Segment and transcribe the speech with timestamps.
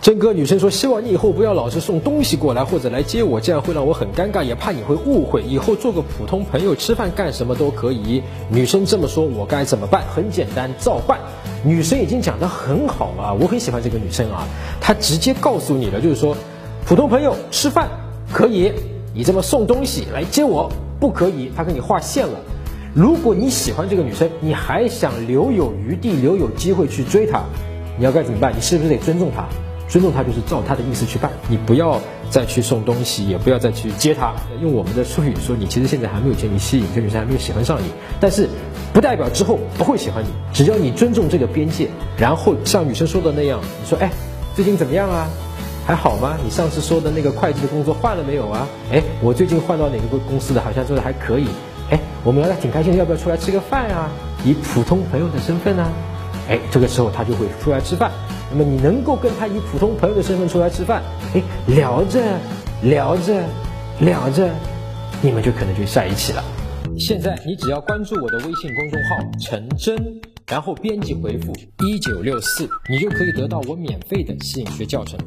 [0.00, 5.42] 真哥，女生说希望你以后不要老是送东西过来或者来接我，这样会让我很尴尬，也怕你会误会。
[5.42, 8.22] 以后做个普通朋友，吃饭干什么都可以。
[8.48, 10.04] 女生这么说，我该怎么办？
[10.14, 11.18] 很简单，照办。
[11.64, 14.46] 女生已经讲得很好了，我很喜欢这个女生啊，
[14.80, 16.36] 她直接告诉你了，就是说，
[16.86, 17.88] 普通朋友吃饭
[18.32, 18.72] 可以，
[19.12, 20.70] 你这么送东西来接我
[21.00, 22.38] 不可以，她给你划线了。
[22.94, 27.42] 如果你喜欢这个女生，你还想留有余地、留有机会去追她，
[27.98, 28.54] 你要该怎么办？
[28.56, 29.44] 你是不是得尊重她？
[29.88, 34.34] 尊重她就是照她的意思去办，你不要再去送东西，也不要再去接她。
[34.60, 37.86] 用我们的术语说，你其实现在还没有建立吸引，这女生还没有喜欢上你，
[38.20, 38.48] 但是
[38.92, 40.28] 不代表之后不会喜欢你。
[40.52, 41.88] 只要你尊重这个边界，
[42.18, 44.10] 然后像女生说的那样，你说，哎，
[44.54, 45.26] 最近怎么样啊？
[45.86, 46.36] 还好吗？
[46.44, 48.68] 你上次说的那个会计的工作换了没有啊？
[48.92, 51.46] 哎，我最近换到哪个公公司的，好像做的还可以。
[51.90, 54.10] 哎，我们聊得挺开心，要不要出来吃个饭啊？
[54.44, 55.90] 以普通朋友的身份呢？
[56.46, 58.12] 哎，这个时候他就会出来吃饭。
[58.50, 61.02] 那么你能够跟他以普通朋友的身份出来吃饭，
[61.34, 62.22] 哎，聊着
[62.82, 63.42] 聊着
[64.00, 64.48] 聊着，
[65.20, 66.42] 你们就可能就在一起了。
[66.98, 69.96] 现在你只要关注我的微信公众号“陈真”，
[70.48, 71.52] 然后编辑回复
[71.84, 75.18] 一九六四，你就可以得到我免费的吸引学教程。